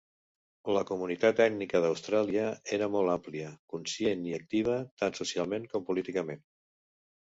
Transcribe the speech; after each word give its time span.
La 0.75 0.81
comunitat 0.91 1.41
ètnica 1.45 1.81
d'Austràlia 1.83 2.47
era 2.77 2.87
molt 2.95 3.13
àmplia, 3.17 3.51
conscient 3.75 4.27
i 4.33 4.37
activa 4.39 4.79
tant 5.03 5.19
socialment 5.23 5.69
com 5.75 5.87
políticament. 5.91 6.43